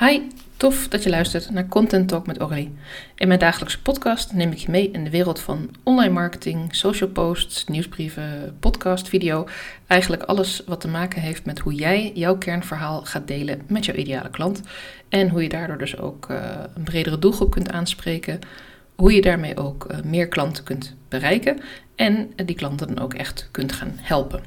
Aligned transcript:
Hi, 0.00 0.20
tof 0.56 0.88
dat 0.88 1.02
je 1.02 1.10
luistert 1.10 1.50
naar 1.50 1.68
Content 1.68 2.08
Talk 2.08 2.26
met 2.26 2.38
Aurélie. 2.38 2.74
In 3.14 3.28
mijn 3.28 3.40
dagelijkse 3.40 3.82
podcast 3.82 4.32
neem 4.32 4.52
ik 4.52 4.58
je 4.58 4.70
mee 4.70 4.90
in 4.90 5.04
de 5.04 5.10
wereld 5.10 5.40
van 5.40 5.70
online 5.82 6.12
marketing, 6.12 6.74
social 6.74 7.10
posts, 7.10 7.66
nieuwsbrieven, 7.66 8.56
podcast, 8.60 9.08
video. 9.08 9.48
Eigenlijk 9.86 10.22
alles 10.22 10.62
wat 10.66 10.80
te 10.80 10.88
maken 10.88 11.22
heeft 11.22 11.44
met 11.44 11.58
hoe 11.58 11.74
jij 11.74 12.12
jouw 12.14 12.38
kernverhaal 12.38 13.04
gaat 13.04 13.26
delen 13.26 13.60
met 13.66 13.84
jouw 13.84 13.94
ideale 13.94 14.30
klant. 14.30 14.60
En 15.08 15.28
hoe 15.28 15.42
je 15.42 15.48
daardoor 15.48 15.78
dus 15.78 15.98
ook 15.98 16.30
uh, 16.30 16.38
een 16.74 16.84
bredere 16.84 17.18
doelgroep 17.18 17.50
kunt 17.50 17.70
aanspreken. 17.70 18.38
Hoe 18.94 19.14
je 19.14 19.20
daarmee 19.20 19.56
ook 19.56 19.86
uh, 19.90 19.98
meer 20.04 20.28
klanten 20.28 20.64
kunt 20.64 20.96
bereiken. 21.08 21.60
En 21.94 22.30
die 22.44 22.56
klanten 22.56 22.86
dan 22.86 22.98
ook 23.04 23.14
echt 23.14 23.48
kunt 23.50 23.72
gaan 23.72 23.92
helpen. 23.96 24.42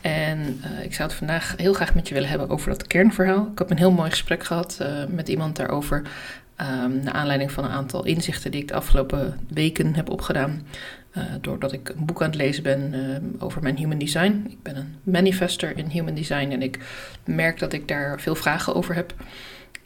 En 0.00 0.38
uh, 0.38 0.84
ik 0.84 0.94
zou 0.94 1.08
het 1.08 1.18
vandaag 1.18 1.54
heel 1.56 1.72
graag 1.72 1.94
met 1.94 2.08
je 2.08 2.14
willen 2.14 2.28
hebben 2.28 2.48
over 2.48 2.68
dat 2.68 2.86
kernverhaal. 2.86 3.48
Ik 3.52 3.58
heb 3.58 3.70
een 3.70 3.78
heel 3.78 3.92
mooi 3.92 4.10
gesprek 4.10 4.44
gehad 4.44 4.78
uh, 4.82 5.04
met 5.08 5.28
iemand 5.28 5.56
daarover. 5.56 6.02
Um, 6.60 7.02
naar 7.02 7.12
aanleiding 7.12 7.52
van 7.52 7.64
een 7.64 7.70
aantal 7.70 8.04
inzichten 8.04 8.50
die 8.50 8.60
ik 8.60 8.68
de 8.68 8.74
afgelopen 8.74 9.40
weken 9.48 9.94
heb 9.94 10.10
opgedaan. 10.10 10.66
Uh, 11.16 11.24
doordat 11.40 11.72
ik 11.72 11.88
een 11.88 12.04
boek 12.04 12.22
aan 12.22 12.28
het 12.28 12.38
lezen 12.38 12.62
ben 12.62 12.94
over 13.38 13.62
mijn 13.62 13.76
human 13.76 13.98
design. 13.98 14.46
Ik 14.48 14.62
ben 14.62 14.76
een 14.76 14.96
manifester 15.02 15.78
in 15.78 15.86
human 15.86 16.14
design 16.14 16.50
en 16.50 16.62
ik 16.62 16.78
merk 17.24 17.58
dat 17.58 17.72
ik 17.72 17.88
daar 17.88 18.20
veel 18.20 18.34
vragen 18.34 18.74
over 18.74 18.94
heb. 18.94 19.14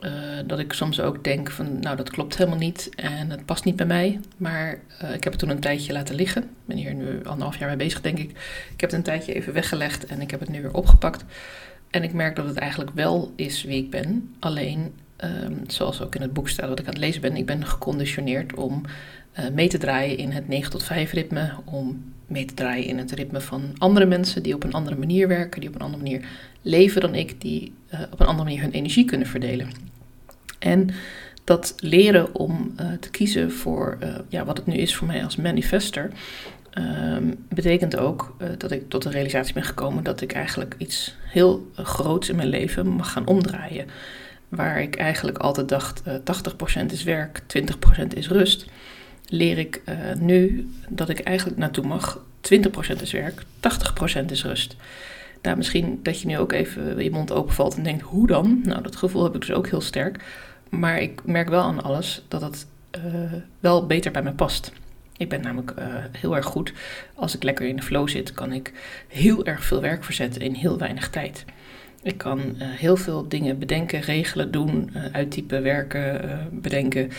Uh, 0.05 0.11
dat 0.47 0.59
ik 0.59 0.73
soms 0.73 1.01
ook 1.01 1.25
denk 1.25 1.51
van, 1.51 1.79
nou 1.81 1.97
dat 1.97 2.11
klopt 2.11 2.37
helemaal 2.37 2.59
niet 2.59 2.91
en 2.95 3.31
het 3.31 3.45
past 3.45 3.65
niet 3.65 3.77
bij 3.77 3.87
mij. 3.87 4.21
Maar 4.37 4.79
uh, 5.03 5.15
ik 5.15 5.25
heb 5.25 5.33
het 5.33 5.39
toen 5.39 5.51
een 5.51 5.61
tijdje 5.61 5.93
laten 5.93 6.15
liggen. 6.15 6.43
Ik 6.43 6.49
ben 6.65 6.77
hier 6.77 6.95
nu 6.95 7.25
anderhalf 7.25 7.59
jaar 7.59 7.69
mee 7.69 7.77
bezig, 7.77 8.01
denk 8.01 8.19
ik. 8.19 8.31
Ik 8.73 8.81
heb 8.81 8.91
het 8.91 8.93
een 8.93 9.03
tijdje 9.03 9.35
even 9.35 9.53
weggelegd 9.53 10.07
en 10.07 10.21
ik 10.21 10.31
heb 10.31 10.41
het 10.41 10.49
nu 10.49 10.63
weer 10.63 10.75
opgepakt. 10.75 11.25
En 11.91 12.03
ik 12.03 12.13
merk 12.13 12.37
dat 12.37 12.47
het 12.47 12.57
eigenlijk 12.57 12.91
wel 12.95 13.33
is 13.37 13.63
wie 13.63 13.83
ik 13.85 13.91
ben. 13.91 14.35
Alleen, 14.39 14.95
um, 15.25 15.65
zoals 15.67 16.01
ook 16.01 16.15
in 16.15 16.23
het 16.23 16.33
boek 16.33 16.49
staat 16.49 16.69
wat 16.69 16.79
ik 16.79 16.87
aan 16.87 16.93
het 16.93 17.03
lezen 17.03 17.21
ben, 17.21 17.37
ik 17.37 17.47
ben 17.47 17.67
geconditioneerd 17.67 18.55
om 18.55 18.83
uh, 19.39 19.49
mee 19.49 19.69
te 19.69 19.79
draaien 19.79 20.17
in 20.17 20.31
het 20.31 20.49
9 20.49 20.71
tot 20.71 20.83
5 20.83 21.13
ritme. 21.13 21.53
Om 21.65 22.12
mee 22.27 22.45
te 22.45 22.55
draaien 22.55 22.87
in 22.87 22.99
het 22.99 23.13
ritme 23.13 23.41
van 23.41 23.63
andere 23.79 24.07
mensen 24.07 24.43
die 24.43 24.55
op 24.55 24.65
een 24.65 24.73
andere 24.73 24.97
manier 24.97 25.29
werken, 25.29 25.61
die 25.61 25.69
op 25.69 25.75
een 25.75 25.81
andere 25.81 26.03
manier 26.03 26.27
leven 26.63 27.01
dan 27.01 27.15
ik, 27.15 27.41
die 27.41 27.73
op 28.11 28.21
een 28.21 28.27
andere 28.27 28.45
manier 28.45 28.63
hun 28.63 28.73
energie 28.73 29.05
kunnen 29.05 29.27
verdelen. 29.27 29.69
En 30.59 30.89
dat 31.45 31.75
leren 31.77 32.35
om 32.35 32.75
uh, 32.81 32.87
te 33.01 33.11
kiezen 33.11 33.53
voor 33.53 33.99
uh, 34.03 34.15
ja, 34.29 34.45
wat 34.45 34.57
het 34.57 34.67
nu 34.67 34.75
is 34.75 34.97
voor 34.97 35.07
mij 35.07 35.25
als 35.25 35.37
manifester, 35.37 36.11
um, 36.79 37.45
betekent 37.49 37.97
ook 37.97 38.37
dat 38.59 38.71
ik 38.71 38.89
tot 38.89 39.03
de 39.03 39.11
realisatie 39.11 39.55
ben 39.55 39.63
gekomen 39.63 40.05
dat 40.05 40.21
ik 40.21 40.33
eigenlijk 40.33 40.75
iets 40.79 41.17
heel 41.23 41.71
groots 41.75 42.29
in 42.29 42.37
mijn 42.37 42.49
leven 42.49 42.87
mag 42.87 43.13
gaan 43.13 43.27
omdraaien. 43.27 43.87
Waar 44.49 44.83
ik 44.83 44.97
eigenlijk 44.97 45.39
altijd 45.39 45.69
dacht, 45.69 46.03
80% 46.83 46.87
is 46.87 47.03
werk, 47.03 47.41
20% 47.41 48.07
is 48.15 48.29
rust, 48.29 48.67
leer 49.33 49.59
ik 49.59 49.83
nu 50.19 50.69
dat 50.89 51.09
ik 51.09 51.21
eigenlijk 51.21 51.59
naartoe 51.59 51.87
mag, 51.87 52.21
20% 52.41 53.01
is 53.01 53.13
werk, 53.13 53.43
80% 54.23 54.25
is 54.27 54.45
rust. 54.45 54.77
Nou, 55.43 55.57
misschien 55.57 56.01
dat 56.03 56.21
je 56.21 56.27
nu 56.27 56.39
ook 56.39 56.53
even 56.53 57.03
je 57.03 57.11
mond 57.11 57.33
openvalt 57.33 57.77
en 57.77 57.83
denkt, 57.83 58.03
hoe 58.03 58.27
dan? 58.27 58.61
Nou, 58.65 58.83
dat 58.83 58.97
gevoel 58.97 59.25
heb 59.25 59.35
ik 59.35 59.41
dus 59.41 59.53
ook 59.53 59.69
heel 59.69 59.81
sterk. 59.81 60.25
Maar 60.69 61.01
ik 61.01 61.25
merk 61.25 61.49
wel 61.49 61.63
aan 61.63 61.83
alles 61.83 62.23
dat 62.29 62.41
het 62.41 62.67
uh, 62.97 63.33
wel 63.61 63.87
beter 63.87 64.13
bij 64.13 64.23
me 64.23 64.33
past. 64.33 64.73
Ik 65.17 65.29
ben 65.29 65.41
namelijk 65.41 65.75
uh, 65.79 65.85
heel 66.19 66.37
erg 66.37 66.47
goed. 66.47 66.73
Als 67.15 67.35
ik 67.35 67.43
lekker 67.43 67.67
in 67.67 67.77
de 67.77 67.83
flow 67.83 68.09
zit, 68.09 68.33
kan 68.33 68.53
ik 68.53 68.73
heel 69.09 69.47
erg 69.47 69.65
veel 69.65 69.81
werk 69.81 70.05
verzetten 70.05 70.43
in 70.43 70.55
heel 70.55 70.79
weinig 70.79 71.11
tijd. 71.11 71.45
Ik 72.03 72.19
kan 72.19 72.41
heel 72.59 72.97
veel 72.97 73.29
dingen 73.29 73.59
bedenken, 73.59 74.01
regelen, 74.01 74.51
doen, 74.51 74.93
uittypen, 75.13 75.63
werken, 75.63 76.49
bedenken. 76.53 77.11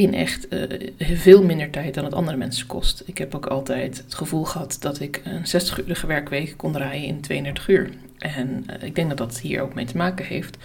In 0.00 0.14
echt 0.14 0.46
veel 0.98 1.44
minder 1.44 1.70
tijd 1.70 1.94
dan 1.94 2.04
het 2.04 2.14
andere 2.14 2.36
mensen 2.36 2.66
kost. 2.66 3.02
Ik 3.06 3.18
heb 3.18 3.34
ook 3.34 3.46
altijd 3.46 3.96
het 4.04 4.14
gevoel 4.14 4.44
gehad 4.44 4.76
dat 4.80 5.00
ik 5.00 5.20
een 5.24 5.62
60-urige 5.62 6.06
werkweek 6.06 6.54
kon 6.56 6.72
draaien 6.72 7.06
in 7.06 7.20
32 7.20 7.68
uur. 7.68 7.90
En 8.18 8.64
ik 8.80 8.94
denk 8.94 9.08
dat 9.08 9.18
dat 9.18 9.40
hier 9.40 9.62
ook 9.62 9.74
mee 9.74 9.84
te 9.84 9.96
maken 9.96 10.26
heeft 10.26 10.58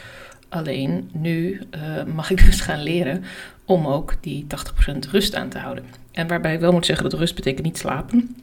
Alleen 0.56 1.10
nu 1.14 1.62
uh, 1.76 2.04
mag 2.14 2.30
ik 2.30 2.46
dus 2.46 2.62
gaan 2.62 2.84
leren 2.84 3.24
om 3.66 3.88
ook 3.88 4.14
die 4.22 4.46
80% 4.88 4.98
rust 5.12 5.36
aan 5.36 5.50
te 5.50 5.58
houden. 5.58 5.86
En 6.12 6.28
waarbij 6.28 6.54
ik 6.54 6.60
wel 6.60 6.72
moet 6.72 6.86
zeggen 6.86 7.10
dat 7.10 7.20
rust 7.20 7.36
betekent 7.36 7.66
niet 7.66 7.78
slapen. 7.78 8.36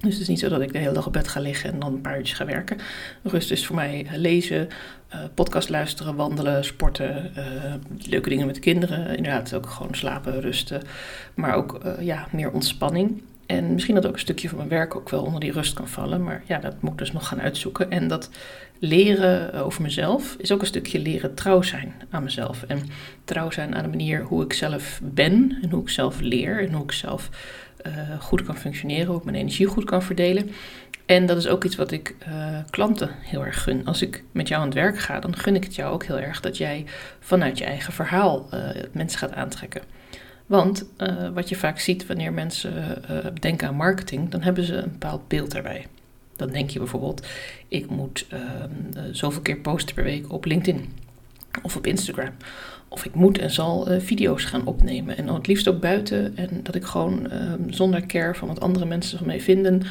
Dus 0.00 0.12
het 0.12 0.22
is 0.22 0.28
niet 0.28 0.38
zo 0.38 0.48
dat 0.48 0.60
ik 0.60 0.72
de 0.72 0.78
hele 0.78 0.92
dag 0.92 1.06
op 1.06 1.12
bed 1.12 1.28
ga 1.28 1.40
liggen 1.40 1.72
en 1.72 1.78
dan 1.78 1.92
een 1.92 2.00
paar 2.00 2.16
uurtjes 2.16 2.36
ga 2.36 2.44
werken. 2.44 2.76
Rust 3.22 3.50
is 3.50 3.66
voor 3.66 3.76
mij 3.76 4.06
lezen, 4.14 4.68
uh, 5.14 5.20
podcast 5.34 5.68
luisteren, 5.68 6.14
wandelen, 6.14 6.64
sporten, 6.64 7.32
uh, 7.36 7.74
leuke 8.10 8.28
dingen 8.28 8.46
met 8.46 8.54
de 8.54 8.60
kinderen. 8.60 9.16
Inderdaad, 9.16 9.54
ook 9.54 9.66
gewoon 9.66 9.94
slapen, 9.94 10.40
rusten. 10.40 10.82
Maar 11.34 11.54
ook 11.54 11.80
uh, 11.84 11.92
ja, 12.00 12.26
meer 12.32 12.50
ontspanning. 12.50 13.22
En 13.46 13.72
misschien 13.72 13.94
dat 13.94 14.06
ook 14.06 14.12
een 14.12 14.18
stukje 14.18 14.48
van 14.48 14.56
mijn 14.56 14.70
werk 14.70 14.96
ook 14.96 15.08
wel 15.08 15.22
onder 15.22 15.40
die 15.40 15.52
rust 15.52 15.74
kan 15.74 15.88
vallen. 15.88 16.22
Maar 16.22 16.42
ja, 16.46 16.58
dat 16.58 16.82
moet 16.82 16.92
ik 16.92 16.98
dus 16.98 17.12
nog 17.12 17.28
gaan 17.28 17.40
uitzoeken. 17.40 17.90
En 17.90 18.08
dat 18.08 18.30
leren 18.78 19.54
over 19.54 19.82
mezelf 19.82 20.36
is 20.38 20.52
ook 20.52 20.60
een 20.60 20.66
stukje 20.66 20.98
leren 20.98 21.34
trouw 21.34 21.62
zijn 21.62 21.94
aan 22.10 22.22
mezelf. 22.22 22.62
En 22.62 22.82
trouw 23.24 23.50
zijn 23.50 23.74
aan 23.74 23.82
de 23.82 23.88
manier 23.88 24.22
hoe 24.22 24.44
ik 24.44 24.52
zelf 24.52 25.00
ben 25.02 25.58
en 25.62 25.70
hoe 25.70 25.82
ik 25.82 25.88
zelf 25.88 26.20
leer 26.20 26.60
en 26.60 26.72
hoe 26.72 26.84
ik 26.84 26.92
zelf 26.92 27.30
uh, 27.86 28.20
goed 28.20 28.42
kan 28.42 28.56
functioneren, 28.56 29.16
ik 29.16 29.24
mijn 29.24 29.36
energie 29.36 29.66
goed 29.66 29.84
kan 29.84 30.02
verdelen. 30.02 30.50
En 31.06 31.26
dat 31.26 31.36
is 31.36 31.46
ook 31.46 31.64
iets 31.64 31.76
wat 31.76 31.90
ik 31.90 32.14
uh, 32.28 32.58
klanten 32.70 33.10
heel 33.18 33.44
erg 33.44 33.62
gun. 33.62 33.84
Als 33.84 34.02
ik 34.02 34.24
met 34.32 34.48
jou 34.48 34.60
aan 34.60 34.68
het 34.68 34.76
werk 34.76 34.98
ga, 34.98 35.20
dan 35.20 35.36
gun 35.36 35.54
ik 35.54 35.64
het 35.64 35.74
jou 35.74 35.92
ook 35.92 36.04
heel 36.04 36.18
erg 36.18 36.40
dat 36.40 36.56
jij 36.56 36.84
vanuit 37.20 37.58
je 37.58 37.64
eigen 37.64 37.92
verhaal 37.92 38.48
uh, 38.54 38.60
mensen 38.92 39.18
gaat 39.18 39.32
aantrekken. 39.32 39.82
Want 40.46 40.86
wat 41.34 41.48
je 41.48 41.56
vaak 41.56 41.78
ziet 41.78 42.06
wanneer 42.06 42.32
mensen 42.32 43.02
denken 43.40 43.68
aan 43.68 43.74
marketing, 43.74 44.30
dan 44.30 44.42
hebben 44.42 44.64
ze 44.64 44.74
een 44.74 44.90
bepaald 44.90 45.28
beeld 45.28 45.50
daarbij. 45.50 45.86
Dan 46.36 46.50
denk 46.50 46.70
je 46.70 46.78
bijvoorbeeld, 46.78 47.26
ik 47.68 47.90
moet 47.90 48.26
uh, 48.32 48.40
zoveel 49.10 49.42
keer 49.42 49.56
posten 49.56 49.94
per 49.94 50.04
week 50.04 50.32
op 50.32 50.44
LinkedIn 50.44 50.92
of 51.62 51.76
op 51.76 51.86
Instagram. 51.86 52.32
Of 52.88 53.04
ik 53.04 53.14
moet 53.14 53.38
en 53.38 53.50
zal 53.50 53.88
video's 53.98 54.44
gaan 54.44 54.66
opnemen. 54.66 55.16
En 55.16 55.26
dan 55.26 55.34
het 55.34 55.46
liefst 55.46 55.68
ook 55.68 55.80
buiten. 55.80 56.36
En 56.36 56.60
dat 56.62 56.74
ik 56.74 56.84
gewoon 56.84 57.30
ehm, 57.30 57.70
zonder 57.70 58.06
care 58.06 58.34
van 58.34 58.48
wat 58.48 58.60
andere 58.60 58.86
mensen 58.86 59.18
van 59.18 59.26
mij 59.26 59.40
vinden, 59.40 59.82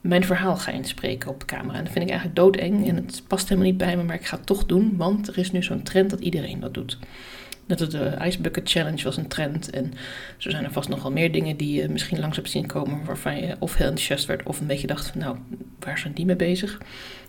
mijn 0.00 0.24
verhaal 0.24 0.56
ga 0.56 0.70
inspreken 0.70 1.30
op 1.30 1.44
camera. 1.44 1.78
En 1.78 1.84
dat 1.84 1.92
vind 1.92 2.04
ik 2.04 2.10
eigenlijk 2.10 2.38
doodeng. 2.38 2.88
En 2.88 2.96
het 2.96 3.22
past 3.26 3.48
helemaal 3.48 3.70
niet 3.70 3.78
bij 3.78 3.96
me, 3.96 4.02
maar 4.02 4.14
ik 4.14 4.26
ga 4.26 4.36
het 4.36 4.46
toch 4.46 4.66
doen. 4.66 4.96
Want 4.96 5.28
er 5.28 5.38
is 5.38 5.52
nu 5.52 5.62
zo'n 5.62 5.82
trend 5.82 6.10
dat 6.10 6.20
iedereen 6.20 6.60
dat 6.60 6.74
doet. 6.74 6.98
Net 7.66 7.90
de 7.90 8.16
Ice 8.20 8.40
Bucket 8.40 8.70
Challenge 8.70 9.04
was 9.04 9.16
een 9.16 9.28
trend. 9.28 9.70
En 9.70 9.92
zo 10.36 10.50
zijn 10.50 10.64
er 10.64 10.72
vast 10.72 10.88
nog 10.88 11.02
wel 11.02 11.12
meer 11.12 11.32
dingen 11.32 11.56
die 11.56 11.80
je 11.80 11.88
misschien 11.88 12.18
langs 12.18 12.36
hebt 12.36 12.50
zien 12.50 12.66
komen. 12.66 13.04
Waarvan 13.04 13.36
je 13.36 13.56
of 13.58 13.74
heel 13.74 13.86
enthousiast 13.86 14.26
werd 14.26 14.42
of 14.42 14.60
een 14.60 14.66
beetje 14.66 14.86
dacht 14.86 15.06
van 15.06 15.20
nou, 15.20 15.36
waar 15.78 15.98
zijn 15.98 16.12
die 16.12 16.26
mee 16.26 16.36
bezig? 16.36 16.80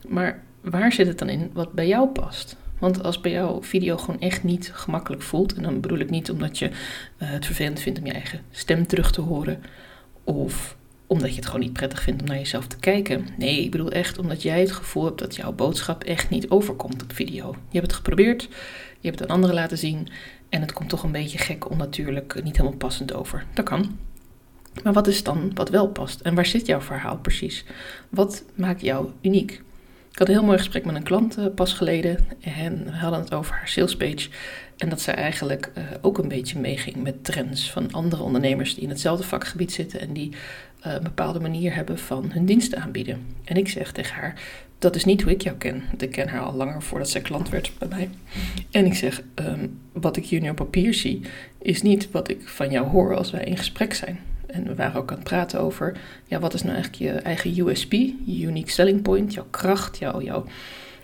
Maar 0.08 0.44
waar 0.62 0.92
zit 0.92 1.08
het 1.08 1.20
dan 1.20 1.30
in 1.30 1.50
wat 1.54 1.72
bij 1.72 1.88
jou 1.88 2.08
past? 2.08 2.56
Want 2.86 3.04
als 3.04 3.22
bij 3.22 3.32
jou 3.32 3.64
video 3.64 3.98
gewoon 3.98 4.20
echt 4.20 4.44
niet 4.44 4.72
gemakkelijk 4.74 5.22
voelt, 5.22 5.54
en 5.54 5.64
dan 5.64 5.80
bedoel 5.80 5.98
ik 5.98 6.10
niet 6.10 6.32
omdat 6.32 6.60
je 6.60 6.66
uh, 6.66 6.72
het 7.18 7.46
vervelend 7.46 7.80
vindt 7.80 8.00
om 8.00 8.06
je 8.06 8.12
eigen 8.12 8.42
stem 8.52 8.88
terug 8.88 9.12
te 9.12 9.22
horen, 9.22 9.64
of 10.24 10.78
omdat 11.08 11.30
je 11.30 11.36
het 11.36 11.46
gewoon 11.46 11.60
niet 11.60 11.74
prettig 11.74 12.02
vindt 12.02 12.22
om 12.22 12.28
naar 12.28 12.38
jezelf 12.38 12.68
te 12.68 12.78
kijken. 12.78 13.28
Nee, 13.38 13.64
ik 13.64 13.72
bedoel 13.72 13.92
echt 13.92 14.18
omdat 14.18 14.42
jij 14.42 14.60
het 14.60 14.72
gevoel 14.72 15.06
hebt 15.06 15.20
dat 15.20 15.36
jouw 15.36 15.52
boodschap 15.52 16.04
echt 16.04 16.30
niet 16.30 16.50
overkomt 16.50 17.04
op 17.04 17.14
video. 17.14 17.52
Je 17.52 17.78
hebt 17.80 17.88
het 17.88 17.96
geprobeerd, 17.96 18.42
je 19.00 19.08
hebt 19.08 19.20
het 19.20 19.30
aan 19.30 19.36
anderen 19.36 19.56
laten 19.56 19.78
zien 19.78 20.08
en 20.50 20.62
het 20.62 20.74
komt 20.74 20.90
toch 20.90 21.04
een 21.04 21.12
beetje 21.12 21.38
gek, 21.38 21.70
onnatuurlijk, 21.70 22.44
niet 22.44 22.58
helemaal 22.58 22.78
passend 22.78 23.14
over. 23.14 23.46
Dat 23.54 23.66
kan. 23.66 23.98
Maar 24.84 24.94
wat 24.94 25.08
is 25.08 25.24
dan 25.24 25.52
wat 25.54 25.70
wel 25.70 25.88
past? 25.88 26.22
En 26.22 26.36
waar 26.36 26.46
zit 26.46 26.66
jouw 26.66 26.82
verhaal 26.82 27.18
precies? 27.18 27.66
Wat 28.10 28.44
maakt 28.56 28.82
jou 28.82 29.10
uniek? 29.22 29.64
Ik 30.16 30.22
had 30.22 30.30
een 30.30 30.36
heel 30.36 30.46
mooi 30.46 30.58
gesprek 30.58 30.86
met 30.86 30.96
een 30.96 31.04
klant 31.04 31.38
uh, 31.38 31.46
pas 31.56 31.74
geleden 31.74 32.18
en 32.40 32.86
we 32.86 32.92
hadden 32.92 33.20
het 33.20 33.34
over 33.34 33.56
haar 33.56 33.68
salespage. 33.68 34.30
En 34.78 34.90
dat 34.90 35.02
zij 35.02 35.14
eigenlijk 35.14 35.72
uh, 35.78 35.84
ook 36.02 36.18
een 36.18 36.28
beetje 36.28 36.60
meeging 36.60 36.96
met 36.96 37.24
trends 37.24 37.72
van 37.72 37.92
andere 37.92 38.24
ondernemers 38.24 38.74
die 38.74 38.84
in 38.84 38.90
hetzelfde 38.90 39.24
vakgebied 39.24 39.72
zitten 39.72 40.00
en 40.00 40.14
die 40.14 40.32
uh, 40.88 40.94
een 40.94 41.04
bepaalde 41.04 41.40
manier 41.40 41.76
hebben 41.76 42.00
van 42.00 42.32
hun 42.32 42.46
diensten 42.46 42.82
aanbieden. 42.82 43.26
En 43.44 43.58
ik 43.58 43.68
zeg 43.68 43.92
tegen 43.92 44.16
haar: 44.16 44.42
Dat 44.80 44.96
is 44.96 45.06
niet 45.06 45.22
hoe 45.22 45.32
ik 45.32 45.42
jou 45.42 45.58
ken. 45.58 45.84
Want 45.88 46.02
ik 46.02 46.12
ken 46.12 46.28
haar 46.28 46.42
al 46.42 46.54
langer 46.54 46.82
voordat 46.82 47.10
zij 47.10 47.22
klant 47.22 47.50
werd 47.50 47.72
bij 47.78 47.88
mij. 47.88 48.10
En 48.72 48.86
ik 48.86 48.94
zeg: 48.94 49.22
um, 49.36 49.80
Wat 49.92 50.18
ik 50.18 50.26
hier 50.26 50.42
nu 50.42 50.50
op 50.50 50.56
papier 50.56 50.94
zie, 50.94 51.22
is 51.62 51.82
niet 51.82 52.12
wat 52.12 52.30
ik 52.30 52.48
van 52.48 52.72
jou 52.72 52.88
hoor 52.88 53.16
als 53.16 53.32
wij 53.32 53.44
in 53.44 53.58
gesprek 53.58 53.94
zijn. 53.94 54.20
En 54.56 54.64
we 54.64 54.76
waren 54.76 55.02
ook 55.02 55.12
aan 55.12 55.18
het 55.18 55.28
praten 55.28 55.60
over: 55.60 55.98
ja, 56.26 56.40
wat 56.40 56.54
is 56.54 56.62
nou 56.62 56.74
eigenlijk 56.74 57.04
je 57.04 57.20
eigen 57.20 57.60
USP, 57.60 57.92
je 58.26 58.42
unique 58.42 58.72
selling 58.72 59.02
point, 59.02 59.34
jouw 59.34 59.48
kracht, 59.50 59.98
jouw, 59.98 60.22
jouw 60.22 60.46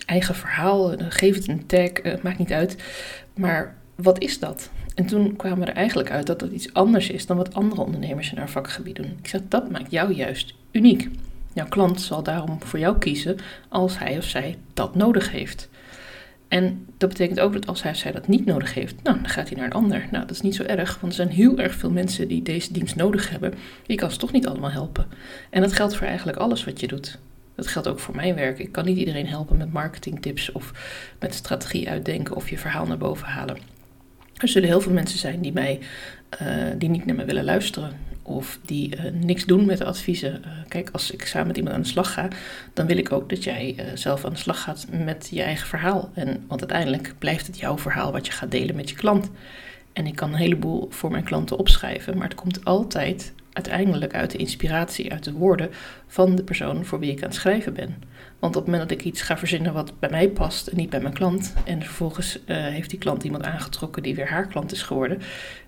eigen 0.06 0.36
verhaal. 0.36 0.94
Geef 0.98 1.36
het 1.36 1.48
een 1.48 1.66
tag, 1.66 2.04
uh, 2.04 2.14
maakt 2.22 2.38
niet 2.38 2.52
uit. 2.52 2.76
Maar 3.36 3.76
wat 3.96 4.22
is 4.22 4.40
dat? 4.40 4.70
En 4.96 5.06
toen 5.06 5.36
kwamen 5.36 5.60
we 5.60 5.66
er 5.66 5.76
eigenlijk 5.76 6.12
uit 6.12 6.28
dat 6.28 6.40
dat 6.40 6.52
iets 6.52 6.74
anders 6.74 7.10
is 7.10 7.26
dan 7.26 7.38
wat 7.38 7.54
andere 7.54 7.82
ondernemers 7.82 8.32
in 8.32 8.38
haar 8.38 8.50
vakgebied 8.50 8.96
doen. 8.96 9.18
Ik 9.20 9.28
zeg, 9.28 9.42
dat 9.48 9.72
maakt 9.72 9.92
jou 9.92 10.14
juist 10.14 10.54
uniek. 10.72 11.10
Jouw 11.54 11.68
klant 11.68 12.02
zal 12.02 12.24
daarom 12.24 12.64
voor 12.64 12.80
jou 12.80 12.98
kiezen 12.98 13.38
als 13.70 14.00
hij 14.00 14.18
of 14.18 14.24
zij 14.24 14.58
dat 14.74 14.96
nodig 14.96 15.32
heeft. 15.32 15.70
En 16.52 16.86
dat 16.98 17.10
betekent 17.10 17.40
ook 17.40 17.54
dat 17.54 17.68
als 17.68 17.84
hij 17.84 17.94
zij 17.94 18.12
dat 18.12 18.28
niet 18.28 18.46
nodig 18.46 18.74
heeft, 18.74 19.04
nou, 19.04 19.16
dan 19.16 19.30
gaat 19.30 19.50
hij 19.50 19.58
naar 19.58 19.66
een 19.66 19.74
ander. 19.74 20.08
Nou, 20.12 20.26
dat 20.26 20.36
is 20.36 20.42
niet 20.42 20.56
zo 20.56 20.64
erg, 20.64 21.00
want 21.00 21.14
er 21.14 21.26
zijn 21.26 21.36
heel 21.36 21.58
erg 21.58 21.74
veel 21.74 21.92
mensen 21.92 22.28
die 22.28 22.42
deze 22.42 22.74
dienst 22.74 22.96
nodig 22.96 23.30
hebben. 23.30 23.54
Je 23.86 23.96
kan 23.96 24.12
ze 24.12 24.18
toch 24.18 24.32
niet 24.32 24.48
allemaal 24.48 24.72
helpen. 24.72 25.06
En 25.50 25.62
dat 25.62 25.74
geldt 25.74 25.96
voor 25.96 26.08
eigenlijk 26.08 26.38
alles 26.38 26.64
wat 26.64 26.80
je 26.80 26.88
doet. 26.88 27.20
Dat 27.56 27.68
geldt 27.68 27.88
ook 27.88 28.00
voor 28.00 28.16
mijn 28.16 28.36
werk. 28.36 28.60
Ik 28.60 28.72
kan 28.72 28.86
niet 28.86 28.98
iedereen 28.98 29.28
helpen 29.28 29.58
met 29.58 29.74
marketingtips 29.74 30.52
of 30.52 30.72
met 31.20 31.34
strategie 31.34 31.90
uitdenken 31.90 32.36
of 32.36 32.50
je 32.50 32.58
verhaal 32.58 32.86
naar 32.86 32.98
boven 32.98 33.28
halen. 33.28 33.58
Er 34.42 34.48
zullen 34.48 34.70
heel 34.70 34.82
veel 34.82 34.92
mensen 34.92 35.20
zijn 35.20 35.42
die, 35.42 35.54
mij, 35.54 35.80
uh, 36.42 36.48
die 36.78 36.90
niet 36.90 37.06
naar 37.06 37.16
me 37.16 37.26
willen 37.26 37.44
luisteren 37.44 37.92
of 38.24 38.60
die 38.66 38.96
uh, 38.96 39.12
niks 39.12 39.46
doen 39.46 39.66
met 39.66 39.78
de 39.78 39.86
adviezen. 39.86 40.42
Uh, 40.46 40.52
kijk, 40.68 40.90
als 40.92 41.12
ik 41.12 41.26
samen 41.26 41.48
met 41.48 41.58
iemand 41.58 41.76
aan 41.76 41.82
de 41.82 41.88
slag 41.88 42.14
ga, 42.14 42.28
dan 42.74 42.88
wil 42.88 42.98
ik 42.98 43.12
ook 43.12 43.30
dat 43.30 43.44
jij 43.44 43.76
zelf 43.94 44.26
aan 44.26 44.34
de 44.34 44.40
slag 44.40 44.62
gaat 44.62 44.88
met 45.06 45.28
je 45.32 45.42
eigen 45.42 45.68
verhaal. 45.68 46.10
En, 46.14 46.44
want 46.48 46.60
uiteindelijk 46.60 47.14
blijft 47.20 47.48
het 47.48 47.60
jouw 47.60 47.78
verhaal 47.78 48.12
wat 48.12 48.26
je 48.26 48.32
gaat 48.32 48.52
delen 48.52 48.76
met 48.76 48.90
je 48.90 48.96
klant. 48.96 49.30
En 49.94 50.06
ik 50.06 50.16
kan 50.16 50.30
een 50.30 50.40
heleboel 50.40 50.88
voor 50.90 51.12
mijn 51.12 51.24
klanten 51.24 51.58
opschrijven, 51.58 52.18
maar 52.18 52.28
het 52.28 52.36
komt 52.36 52.66
altijd 52.66 53.34
uiteindelijk 53.54 54.14
uit 54.14 54.32
de 54.32 54.38
inspiratie, 54.38 55.12
uit 55.12 55.24
de 55.24 55.32
woorden 55.32 55.70
van 56.08 56.36
de 56.36 56.44
persoon 56.44 56.86
voor 56.86 57.00
wie 57.00 57.12
ik 57.12 57.18
aan 57.18 57.30
het 57.30 57.36
schrijven 57.38 57.74
ben. 57.74 57.96
Want 58.40 58.56
op 58.56 58.62
het 58.62 58.72
moment 58.72 58.90
dat 58.90 59.00
ik 59.00 59.06
iets 59.06 59.22
ga 59.22 59.38
verzinnen 59.38 59.74
wat 59.74 60.00
bij 60.00 60.10
mij 60.10 60.30
past 60.30 60.68
en 60.68 60.78
niet 60.78 60.90
bij 60.90 61.00
mijn 61.00 61.14
klant, 61.14 61.54
en 61.66 61.84
vervolgens 61.84 62.40
uh, 62.46 62.58
heeft 62.58 62.90
die 62.90 63.00
klant 63.00 63.24
iemand 63.24 63.44
aangetrokken 63.44 64.04
die 64.04 64.16
weer 64.16 64.30
haar 64.30 64.48
klant 64.48 64.72
is 64.72 64.82
geworden, 64.82 65.18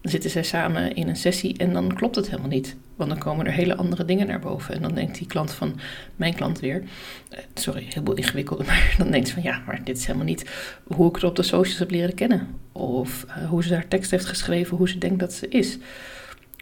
dan 0.01 0.11
zitten 0.11 0.29
zij 0.29 0.43
samen 0.43 0.95
in 0.95 1.07
een 1.07 1.15
sessie 1.15 1.57
en 1.57 1.73
dan 1.73 1.93
klopt 1.93 2.15
het 2.15 2.29
helemaal 2.29 2.49
niet. 2.49 2.75
Want 2.95 3.09
dan 3.09 3.19
komen 3.19 3.45
er 3.45 3.51
hele 3.51 3.75
andere 3.75 4.05
dingen 4.05 4.27
naar 4.27 4.39
boven. 4.39 4.75
En 4.75 4.81
dan 4.81 4.93
denkt 4.93 5.17
die 5.17 5.27
klant 5.27 5.51
van 5.51 5.79
mijn 6.15 6.33
klant 6.33 6.59
weer, 6.59 6.83
uh, 7.31 7.39
sorry, 7.53 7.85
heel 7.89 8.13
ingewikkeld, 8.13 8.65
maar 8.67 8.95
dan 8.97 9.11
denkt 9.11 9.27
ze 9.27 9.33
van 9.33 9.43
ja, 9.43 9.61
maar 9.65 9.83
dit 9.83 9.97
is 9.97 10.05
helemaal 10.05 10.27
niet 10.27 10.49
hoe 10.83 11.09
ik 11.09 11.15
het 11.15 11.23
op 11.23 11.35
de 11.35 11.43
socials 11.43 11.79
heb 11.79 11.91
leren 11.91 12.15
kennen. 12.15 12.47
Of 12.71 13.25
uh, 13.27 13.49
hoe 13.49 13.63
ze 13.63 13.73
haar 13.73 13.87
tekst 13.87 14.11
heeft 14.11 14.25
geschreven, 14.25 14.77
hoe 14.77 14.89
ze 14.89 14.97
denkt 14.97 15.19
dat 15.19 15.33
ze 15.33 15.47
is. 15.47 15.77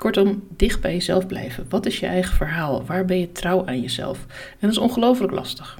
Kortom, 0.01 0.43
dicht 0.55 0.81
bij 0.81 0.93
jezelf 0.93 1.27
blijven. 1.27 1.65
Wat 1.69 1.85
is 1.85 1.99
je 1.99 2.05
eigen 2.05 2.35
verhaal? 2.35 2.85
Waar 2.85 3.05
ben 3.05 3.19
je 3.19 3.31
trouw 3.31 3.65
aan 3.65 3.81
jezelf? 3.81 4.25
En 4.29 4.57
dat 4.59 4.71
is 4.71 4.77
ongelooflijk 4.77 5.31
lastig. 5.31 5.79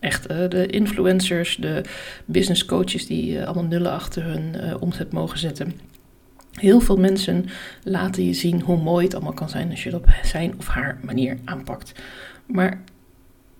Echt, 0.00 0.30
uh, 0.30 0.48
de 0.48 0.66
influencers, 0.66 1.56
de 1.56 1.82
business 2.24 2.64
coaches 2.64 3.06
die 3.06 3.32
uh, 3.32 3.44
allemaal 3.44 3.64
nullen 3.64 3.92
achter 3.92 4.22
hun 4.24 4.54
uh, 4.56 4.74
omzet 4.80 5.12
mogen 5.12 5.38
zetten. 5.38 5.72
Heel 6.52 6.80
veel 6.80 6.96
mensen 6.96 7.46
laten 7.82 8.24
je 8.24 8.32
zien 8.32 8.60
hoe 8.60 8.82
mooi 8.82 9.04
het 9.04 9.14
allemaal 9.14 9.32
kan 9.32 9.48
zijn 9.48 9.70
als 9.70 9.82
je 9.82 9.90
het 9.90 9.98
op 9.98 10.08
zijn 10.22 10.54
of 10.58 10.66
haar 10.66 10.98
manier 11.02 11.38
aanpakt. 11.44 11.92
Maar 12.46 12.80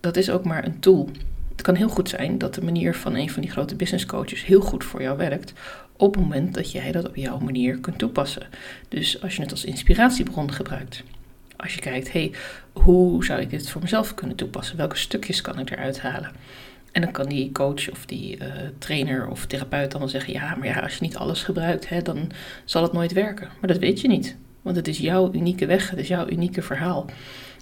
dat 0.01 0.17
is 0.17 0.31
ook 0.31 0.45
maar 0.45 0.65
een 0.65 0.81
tool. 0.81 1.09
Het 1.55 1.63
kan 1.63 1.75
heel 1.75 1.89
goed 1.89 2.09
zijn 2.09 2.39
dat 2.39 2.55
de 2.55 2.63
manier 2.63 2.95
van 2.95 3.15
een 3.15 3.31
van 3.31 3.43
die 3.43 3.51
grote 3.51 3.77
business 3.77 4.07
coaches 4.07 4.45
heel 4.45 4.61
goed 4.61 4.85
voor 4.85 5.03
jou 5.03 5.17
werkt, 5.17 5.53
op 5.97 6.15
het 6.15 6.23
moment 6.23 6.55
dat 6.55 6.73
jij 6.73 6.93
dat 6.93 7.09
op 7.09 7.17
jouw 7.17 7.39
manier 7.39 7.79
kunt 7.79 7.99
toepassen. 7.99 8.47
Dus 8.89 9.23
als 9.23 9.37
je 9.37 9.43
het 9.43 9.51
als 9.51 9.65
inspiratiebron 9.65 10.53
gebruikt. 10.53 11.03
Als 11.57 11.75
je 11.75 11.81
kijkt, 11.81 12.13
hé, 12.13 12.21
hey, 12.21 12.33
hoe 12.83 13.25
zou 13.25 13.41
ik 13.41 13.51
dit 13.51 13.71
voor 13.71 13.81
mezelf 13.81 14.15
kunnen 14.15 14.37
toepassen? 14.37 14.77
Welke 14.77 14.97
stukjes 14.97 15.41
kan 15.41 15.59
ik 15.59 15.71
eruit 15.71 16.01
halen? 16.01 16.33
En 16.93 17.01
dan 17.01 17.13
kan 17.13 17.29
die 17.29 17.53
coach 17.53 17.91
of 17.91 18.07
die 18.07 18.39
uh, 18.39 18.47
trainer 18.79 19.29
of 19.29 19.47
therapeut 19.47 19.91
dan 19.91 20.01
wel 20.01 20.09
zeggen: 20.09 20.33
ja, 20.33 20.55
maar 20.55 20.67
ja, 20.67 20.81
als 20.81 20.95
je 20.95 21.03
niet 21.03 21.17
alles 21.17 21.43
gebruikt, 21.43 21.89
hè, 21.89 22.03
dan 22.03 22.31
zal 22.65 22.83
het 22.83 22.93
nooit 22.93 23.13
werken. 23.13 23.49
Maar 23.61 23.69
dat 23.71 23.79
weet 23.79 24.01
je 24.01 24.09
niet, 24.09 24.37
want 24.63 24.77
het 24.77 24.89
is 24.89 24.99
jouw 24.99 25.33
unieke 25.33 25.67
weg, 25.67 25.91
het 25.91 25.99
is 25.99 26.09
jouw 26.09 26.29
unieke 26.29 26.63
verhaal. 26.63 27.07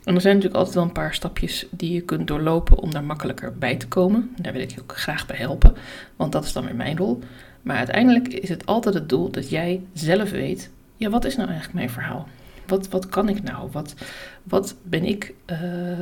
En 0.05 0.15
er 0.15 0.21
zijn 0.21 0.35
natuurlijk 0.35 0.59
altijd 0.59 0.75
wel 0.75 0.85
een 0.85 0.93
paar 0.93 1.15
stapjes 1.15 1.67
die 1.71 1.93
je 1.93 2.01
kunt 2.01 2.27
doorlopen 2.27 2.79
om 2.79 2.91
daar 2.91 3.05
makkelijker 3.05 3.59
bij 3.59 3.77
te 3.77 3.89
komen. 3.89 4.35
Daar 4.37 4.53
wil 4.53 4.63
ik 4.63 4.71
je 4.71 4.81
ook 4.81 4.99
graag 4.99 5.27
bij 5.27 5.37
helpen, 5.37 5.75
want 6.17 6.33
dat 6.33 6.45
is 6.45 6.53
dan 6.53 6.65
weer 6.65 6.75
mijn 6.75 6.97
rol. 6.97 7.19
Maar 7.63 7.77
uiteindelijk 7.77 8.29
is 8.29 8.49
het 8.49 8.67
altijd 8.67 8.95
het 8.95 9.09
doel 9.09 9.31
dat 9.31 9.51
jij 9.51 9.83
zelf 9.93 10.31
weet: 10.31 10.71
ja, 10.97 11.11
wat 11.11 11.25
is 11.25 11.37
nou 11.37 11.49
eigenlijk 11.49 11.79
mijn 11.79 11.91
verhaal? 11.91 12.29
Wat, 12.67 12.89
wat 12.89 13.09
kan 13.09 13.29
ik 13.29 13.43
nou? 13.43 13.71
Wat, 13.71 13.95
wat 14.43 14.77
ben 14.83 15.05
ik? 15.05 15.35
Uh, 15.47 15.59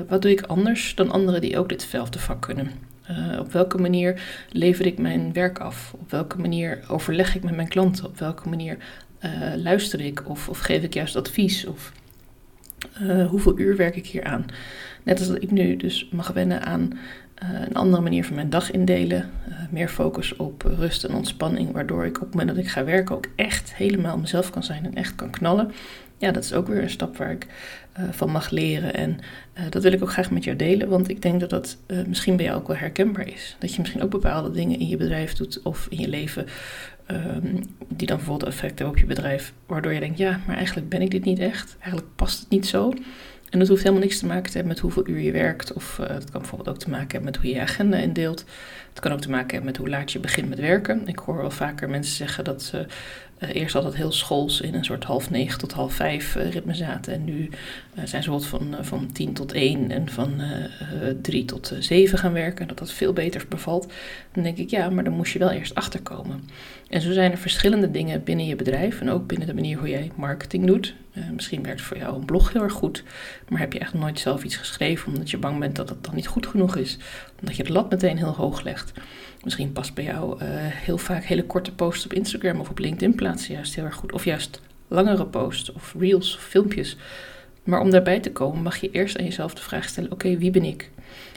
wat 0.08 0.22
doe 0.22 0.30
ik 0.30 0.42
anders 0.42 0.94
dan 0.94 1.10
anderen 1.10 1.40
die 1.40 1.58
ook 1.58 1.68
ditzelfde 1.68 2.18
vak 2.18 2.42
kunnen? 2.42 2.70
Uh, 3.10 3.38
op 3.38 3.52
welke 3.52 3.78
manier 3.78 4.22
lever 4.50 4.86
ik 4.86 4.98
mijn 4.98 5.32
werk 5.32 5.58
af? 5.58 5.94
Op 5.98 6.10
welke 6.10 6.38
manier 6.38 6.84
overleg 6.88 7.34
ik 7.34 7.42
met 7.42 7.56
mijn 7.56 7.68
klanten? 7.68 8.04
Op 8.04 8.18
welke 8.18 8.48
manier 8.48 8.76
uh, 9.24 9.30
luister 9.56 10.00
ik? 10.00 10.28
Of, 10.28 10.48
of, 10.48 10.58
geef 10.58 10.82
ik 10.82 10.94
juist 10.94 11.16
advies? 11.16 11.66
Of 11.66 11.92
hoeveel 13.28 13.58
uur 13.58 13.76
werk 13.76 13.96
ik 13.96 14.06
hier 14.06 14.24
aan? 14.24 14.46
Net 15.02 15.18
als 15.18 15.28
dat 15.28 15.42
ik 15.42 15.50
nu 15.50 15.76
dus 15.76 16.08
mag 16.12 16.28
wennen 16.28 16.62
aan 16.62 16.98
een 17.34 17.74
andere 17.74 18.02
manier 18.02 18.24
van 18.24 18.34
mijn 18.34 18.50
dag 18.50 18.70
indelen. 18.70 19.30
meer 19.70 19.88
focus 19.88 20.36
op 20.36 20.62
rust 20.62 21.04
en 21.04 21.14
ontspanning. 21.14 21.72
Waardoor 21.72 22.04
ik 22.04 22.16
op 22.16 22.22
het 22.22 22.34
moment 22.34 22.48
dat 22.56 22.64
ik 22.64 22.70
ga 22.70 22.84
werken 22.84 23.14
ook 23.14 23.26
echt 23.36 23.74
helemaal 23.74 24.18
mezelf 24.18 24.50
kan 24.50 24.64
zijn 24.64 24.84
en 24.84 24.94
echt 24.94 25.14
kan 25.14 25.30
knallen 25.30 25.72
ja, 26.20 26.30
dat 26.30 26.44
is 26.44 26.52
ook 26.52 26.68
weer 26.68 26.82
een 26.82 26.90
stap 26.90 27.16
waar 27.16 27.30
ik 27.30 27.46
van 28.10 28.30
mag 28.30 28.50
leren. 28.50 28.94
En 28.94 29.18
dat 29.70 29.82
wil 29.82 29.92
ik 29.92 30.02
ook 30.02 30.12
graag 30.12 30.30
met 30.30 30.44
jou 30.44 30.56
delen, 30.56 30.88
want 30.88 31.08
ik 31.08 31.22
denk 31.22 31.40
dat 31.40 31.50
dat 31.50 31.76
misschien 32.06 32.36
bij 32.36 32.44
jou 32.44 32.58
ook 32.58 32.66
wel 32.66 32.76
herkenbaar 32.76 33.28
is. 33.28 33.56
Dat 33.58 33.74
je 33.74 33.80
misschien 33.80 34.02
ook 34.02 34.10
bepaalde 34.10 34.50
dingen 34.50 34.78
in 34.78 34.88
je 34.88 34.96
bedrijf 34.96 35.34
doet 35.34 35.62
of 35.62 35.86
in 35.90 35.98
je 35.98 36.08
leven, 36.08 36.46
um, 37.14 37.62
die 37.88 38.06
dan 38.06 38.16
bijvoorbeeld 38.16 38.50
effect 38.50 38.78
hebben 38.78 38.94
op 38.94 39.00
je 39.00 39.06
bedrijf, 39.06 39.52
waardoor 39.66 39.92
je 39.92 40.00
denkt, 40.00 40.18
ja, 40.18 40.40
maar 40.46 40.56
eigenlijk 40.56 40.88
ben 40.88 41.02
ik 41.02 41.10
dit 41.10 41.24
niet 41.24 41.38
echt. 41.38 41.76
Eigenlijk 41.78 42.06
past 42.16 42.40
het 42.40 42.48
niet 42.48 42.66
zo. 42.66 42.92
En 43.50 43.58
dat 43.58 43.68
hoeft 43.68 43.82
helemaal 43.82 44.02
niks 44.02 44.18
te 44.18 44.26
maken 44.26 44.50
te 44.50 44.56
hebben 44.56 44.72
met 44.72 44.78
hoeveel 44.78 45.08
uur 45.08 45.20
je 45.20 45.32
werkt. 45.32 45.72
Of 45.72 45.98
uh, 46.00 46.08
dat 46.08 46.30
kan 46.30 46.40
bijvoorbeeld 46.40 46.68
ook 46.68 46.78
te 46.78 46.90
maken 46.90 47.10
hebben 47.10 47.24
met 47.24 47.36
hoe 47.36 47.46
je 47.46 47.54
je 47.54 47.60
agenda 47.60 47.96
indeelt. 47.96 48.44
Het 48.90 49.00
kan 49.00 49.12
ook 49.12 49.20
te 49.20 49.30
maken 49.30 49.48
hebben 49.48 49.66
met 49.66 49.76
hoe 49.76 49.88
laat 49.88 50.12
je 50.12 50.18
begint 50.18 50.48
met 50.48 50.58
werken. 50.58 51.08
Ik 51.08 51.18
hoor 51.18 51.36
wel 51.36 51.50
vaker 51.50 51.90
mensen 51.90 52.16
zeggen 52.16 52.44
dat 52.44 52.62
ze 52.62 52.86
uh, 53.42 53.54
eerst 53.54 53.74
altijd 53.74 53.94
heel 53.94 54.12
schools 54.12 54.60
in 54.60 54.74
een 54.74 54.84
soort 54.84 55.04
half 55.04 55.30
negen 55.30 55.58
tot 55.58 55.72
half 55.72 55.94
vijf 55.94 56.36
uh, 56.36 56.50
ritme 56.50 56.74
zaten. 56.74 57.12
En 57.12 57.24
nu 57.24 57.48
uh, 57.48 58.04
zijn 58.04 58.22
ze 58.22 58.30
bijvoorbeeld 58.30 58.74
van, 58.74 58.84
van 58.84 59.12
tien 59.12 59.32
tot 59.32 59.52
één 59.52 59.90
en 59.90 60.08
van 60.08 60.42
drie 61.22 61.44
tot 61.44 61.74
zeven 61.78 62.18
gaan 62.18 62.32
werken. 62.32 62.68
Dat 62.68 62.78
dat 62.78 62.92
veel 62.92 63.12
beter 63.12 63.44
bevalt. 63.48 63.92
Dan 64.32 64.42
denk 64.42 64.56
ik, 64.56 64.70
ja, 64.70 64.90
maar 64.90 65.04
dan 65.04 65.12
moest 65.12 65.32
je 65.32 65.38
wel 65.38 65.50
eerst 65.50 65.74
achterkomen. 65.74 66.48
En 66.88 67.00
zo 67.00 67.12
zijn 67.12 67.32
er 67.32 67.38
verschillende 67.38 67.90
dingen 67.90 68.24
binnen 68.24 68.46
je 68.46 68.56
bedrijf 68.56 69.00
en 69.00 69.10
ook 69.10 69.26
binnen 69.26 69.46
de 69.46 69.54
manier 69.54 69.78
hoe 69.78 69.88
jij 69.88 70.10
marketing 70.14 70.66
doet. 70.66 70.94
misschien 71.32 71.62
werkt 71.62 71.80
voor 71.80 71.96
jou 71.96 72.14
een 72.14 72.24
blog 72.24 72.52
heel 72.52 72.62
erg 72.62 72.72
goed, 72.72 73.02
maar 73.48 73.60
heb 73.60 73.72
je 73.72 73.78
echt 73.78 73.94
nooit 73.94 74.18
zelf 74.18 74.44
iets 74.44 74.56
geschreven 74.56 75.12
omdat 75.12 75.30
je 75.30 75.38
bang 75.38 75.58
bent 75.58 75.76
dat 75.76 75.88
het 75.88 76.04
dan 76.04 76.14
niet 76.14 76.26
goed 76.26 76.46
genoeg 76.46 76.76
is. 76.76 76.98
Omdat 77.40 77.56
je 77.56 77.64
de 77.64 77.72
lat 77.72 77.90
meteen 77.90 78.16
heel 78.16 78.34
hoog 78.34 78.62
legt. 78.62 78.92
Misschien 79.44 79.72
past 79.72 79.94
bij 79.94 80.04
jou 80.04 80.42
uh, 80.42 80.48
heel 80.58 80.98
vaak 80.98 81.24
hele 81.24 81.44
korte 81.44 81.74
posts 81.74 82.04
op 82.04 82.12
Instagram 82.12 82.60
of 82.60 82.70
op 82.70 82.78
LinkedIn 82.78 83.14
plaatsen 83.14 83.54
juist 83.54 83.74
heel 83.74 83.84
erg 83.84 83.94
goed. 83.94 84.12
Of 84.12 84.24
juist 84.24 84.60
langere 84.88 85.26
posts 85.26 85.72
of 85.72 85.94
reels 85.98 86.36
of 86.36 86.42
filmpjes. 86.42 86.96
Maar 87.64 87.80
om 87.80 87.90
daarbij 87.90 88.20
te 88.20 88.32
komen 88.32 88.62
mag 88.62 88.76
je 88.76 88.90
eerst 88.90 89.18
aan 89.18 89.24
jezelf 89.24 89.54
de 89.54 89.62
vraag 89.62 89.88
stellen: 89.88 90.12
oké, 90.12 90.36
wie 90.36 90.50
ben 90.50 90.64
ik? 90.64 90.90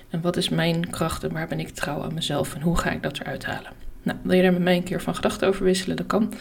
En 0.09 0.21
wat 0.21 0.37
is 0.37 0.49
mijn 0.49 0.89
kracht 0.89 1.23
en 1.23 1.33
waar 1.33 1.47
ben 1.47 1.59
ik 1.59 1.69
trouw 1.69 2.03
aan 2.03 2.13
mezelf 2.13 2.55
en 2.55 2.61
hoe 2.61 2.77
ga 2.77 2.91
ik 2.91 3.03
dat 3.03 3.19
eruit 3.19 3.45
halen? 3.45 3.82
Nou, 4.03 4.17
wil 4.21 4.35
je 4.35 4.41
daar 4.41 4.51
met 4.51 4.61
mij 4.61 4.75
een 4.75 4.83
keer 4.83 5.01
van 5.01 5.15
gedachten 5.15 5.47
over 5.47 5.63
wisselen? 5.63 5.95
Dat 5.95 6.05
kan. 6.05 6.33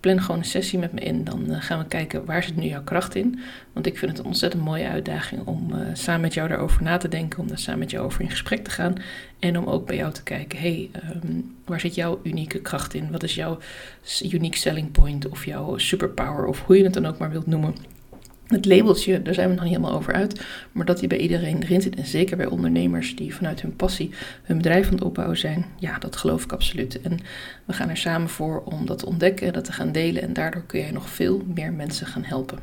Plan 0.00 0.20
gewoon 0.20 0.38
een 0.38 0.44
sessie 0.44 0.78
met 0.78 0.92
me 0.92 1.00
in. 1.00 1.24
Dan 1.24 1.44
uh, 1.48 1.56
gaan 1.60 1.78
we 1.78 1.84
kijken 1.84 2.24
waar 2.24 2.42
zit 2.42 2.56
nu 2.56 2.66
jouw 2.66 2.82
kracht 2.82 3.14
in. 3.14 3.38
Want 3.72 3.86
ik 3.86 3.98
vind 3.98 4.10
het 4.10 4.20
een 4.20 4.26
ontzettend 4.26 4.64
mooie 4.64 4.88
uitdaging 4.88 5.46
om 5.46 5.72
uh, 5.72 5.78
samen 5.92 6.20
met 6.20 6.34
jou 6.34 6.48
daarover 6.48 6.82
na 6.82 6.96
te 6.96 7.08
denken. 7.08 7.38
Om 7.38 7.48
daar 7.48 7.58
samen 7.58 7.78
met 7.78 7.90
jou 7.90 8.04
over 8.04 8.20
in 8.20 8.30
gesprek 8.30 8.64
te 8.64 8.70
gaan. 8.70 8.94
En 9.38 9.58
om 9.58 9.66
ook 9.66 9.86
bij 9.86 9.96
jou 9.96 10.12
te 10.12 10.22
kijken, 10.22 10.58
hey, 10.58 10.90
um, 11.24 11.54
waar 11.64 11.80
zit 11.80 11.94
jouw 11.94 12.20
unieke 12.22 12.60
kracht 12.60 12.94
in? 12.94 13.10
Wat 13.10 13.22
is 13.22 13.34
jouw 13.34 13.58
unique 14.22 14.58
selling 14.58 14.90
point 14.90 15.28
of 15.28 15.44
jouw 15.44 15.78
superpower 15.78 16.46
of 16.46 16.62
hoe 16.62 16.76
je 16.76 16.84
het 16.84 16.94
dan 16.94 17.06
ook 17.06 17.18
maar 17.18 17.30
wilt 17.30 17.46
noemen? 17.46 17.74
Het 18.46 18.66
labeltje, 18.66 19.22
daar 19.22 19.34
zijn 19.34 19.48
we 19.48 19.54
nog 19.54 19.64
niet 19.64 19.72
helemaal 19.72 19.96
over 19.96 20.14
uit, 20.14 20.40
maar 20.72 20.84
dat 20.84 20.98
die 20.98 21.08
bij 21.08 21.18
iedereen 21.18 21.62
erin 21.62 21.82
zit. 21.82 21.96
En 21.96 22.06
zeker 22.06 22.36
bij 22.36 22.46
ondernemers 22.46 23.16
die 23.16 23.34
vanuit 23.34 23.62
hun 23.62 23.76
passie 23.76 24.10
hun 24.42 24.56
bedrijf 24.56 24.86
aan 24.86 24.92
het 24.92 25.02
opbouwen 25.02 25.38
zijn. 25.38 25.64
Ja, 25.78 25.98
dat 25.98 26.16
geloof 26.16 26.44
ik 26.44 26.52
absoluut. 26.52 27.00
En 27.00 27.18
we 27.64 27.72
gaan 27.72 27.88
er 27.88 27.96
samen 27.96 28.28
voor 28.28 28.62
om 28.64 28.86
dat 28.86 28.98
te 28.98 29.06
ontdekken, 29.06 29.52
dat 29.52 29.64
te 29.64 29.72
gaan 29.72 29.92
delen. 29.92 30.22
En 30.22 30.32
daardoor 30.32 30.62
kun 30.66 30.80
jij 30.80 30.90
nog 30.90 31.08
veel 31.08 31.44
meer 31.54 31.72
mensen 31.72 32.06
gaan 32.06 32.24
helpen. 32.24 32.58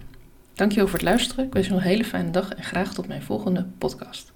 Dankjewel 0.53 0.87
voor 0.87 0.99
het 0.99 1.07
luisteren. 1.07 1.45
Ik 1.45 1.53
wens 1.53 1.65
je 1.65 1.73
nog 1.73 1.81
een 1.81 1.87
hele 1.87 2.05
fijne 2.05 2.31
dag 2.31 2.53
en 2.53 2.63
graag 2.63 2.93
tot 2.93 3.07
mijn 3.07 3.23
volgende 3.23 3.65
podcast. 3.77 4.32